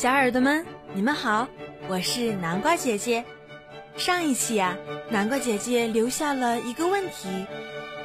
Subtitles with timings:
[0.00, 0.64] 小耳朵们，
[0.94, 1.46] 你们好，
[1.86, 3.22] 我是南瓜姐姐。
[3.98, 4.78] 上一期呀，
[5.10, 7.44] 南瓜姐姐留下了一个问题：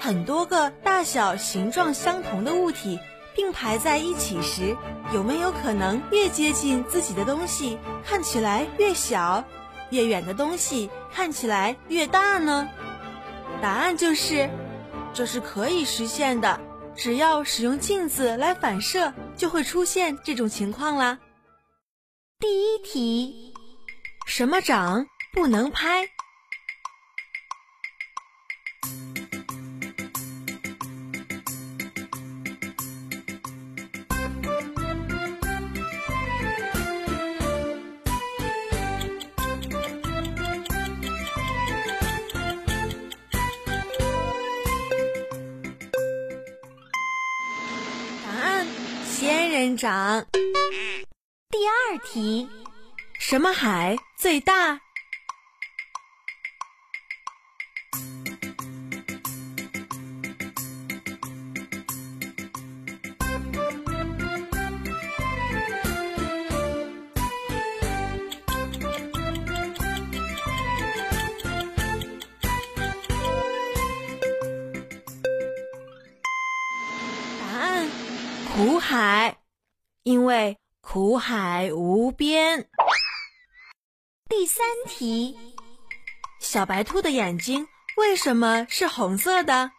[0.00, 2.98] 很多个大小、形状相同的物体
[3.36, 4.74] 并排在一起时，
[5.12, 9.44] 有没有可能越接近自己的东西看起来越小，
[9.90, 12.70] 越远的东西看起来越大呢？
[13.60, 14.48] 答案就是，
[15.12, 16.58] 这是可以实现的，
[16.96, 21.18] 只要使用镜子来反射，就会出现这种情况啦。
[22.42, 23.54] 第一题，
[24.26, 26.08] 什么掌不能拍？
[48.24, 48.66] 答案：
[49.06, 50.26] 仙人掌。
[51.52, 52.48] 第二题，
[53.18, 54.80] 什么海最大？
[77.38, 77.90] 答案：
[78.56, 79.36] 苦海，
[80.04, 80.56] 因为。
[80.82, 82.68] 苦海无边。
[84.28, 85.36] 第三题，
[86.40, 87.66] 小白兔的眼睛
[87.96, 89.70] 为什么是红色的？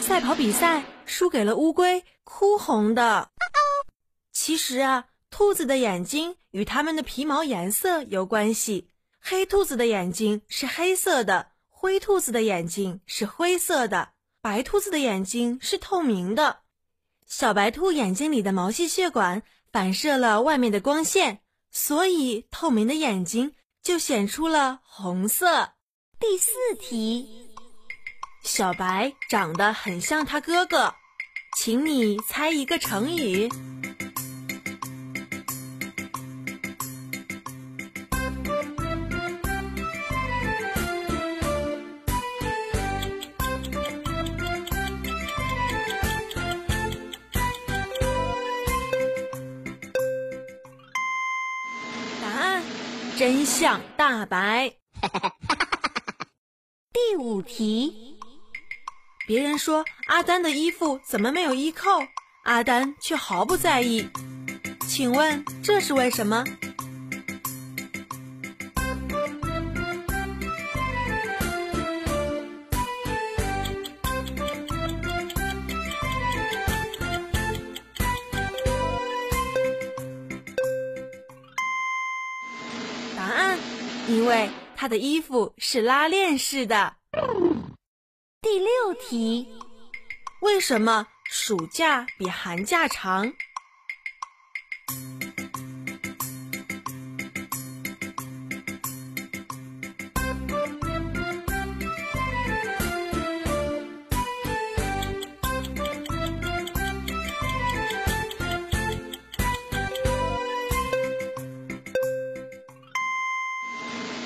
[0.00, 3.30] 赛跑比赛输给了乌龟，哭红的。
[4.32, 8.90] 其实啊，兔子的眼睛与它们的皮毛颜色有关系。
[9.20, 14.10] 黑兔子的眼睛是黑色的，灰兔子的眼睛是灰色的，
[14.40, 16.60] 白兔子的眼睛是透明的。
[17.26, 21.40] 小白兔眼睛里的毛细血管反射了外面的光线，
[21.70, 25.74] 所以透明的眼睛就显出了红色。
[26.18, 27.49] 第四题。
[28.42, 30.94] 小白长得很像他哥哥，
[31.56, 33.48] 请你猜一个成语。
[52.20, 52.62] 答案：
[53.16, 54.72] 真相大白。
[56.92, 58.19] 第五题。
[59.30, 61.88] 别人说阿丹的衣服怎么没有衣扣，
[62.42, 64.04] 阿丹却毫不在意。
[64.88, 66.44] 请问这是为什么？
[83.16, 83.56] 答案：
[84.08, 86.96] 因为他的衣服是拉链式的。
[88.52, 89.48] 第六题，
[90.40, 93.32] 为什么暑假比寒假长？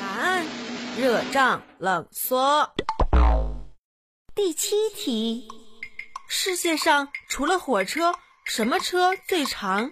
[0.00, 0.44] 答案：
[0.98, 2.68] 热胀冷缩。
[4.38, 5.48] 第七题，
[6.28, 8.14] 世界上除了火车，
[8.44, 9.90] 什么车最长？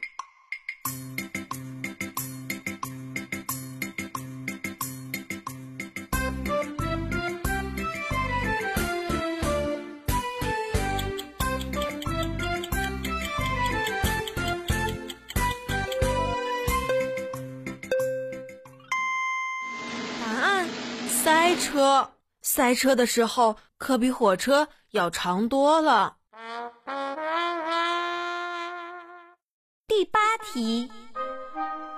[20.25, 20.69] 答案：
[21.09, 22.13] 塞车。
[22.43, 26.17] 塞车的时候，可比火车要长多了。
[29.87, 30.90] 第八题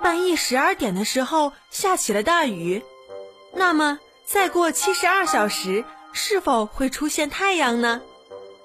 [0.02, 2.84] 半夜十二点的时候下起了大雨
[3.54, 8.00] 那么再过七十二小时是否会出现太阳呢？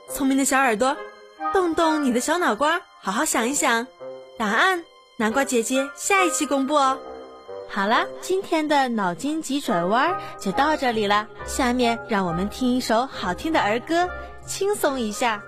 [0.10, 0.98] 聪明的小耳朵
[1.54, 3.88] 动动你的小脑瓜好好想一想。
[4.38, 4.84] 答案
[5.18, 7.00] 南瓜姐姐下一期公布哦。
[7.76, 11.28] 好啦，今天的脑筋急转弯就到这里了。
[11.44, 14.08] 下面让我们听一首好听的儿歌，
[14.46, 15.42] 轻松一下。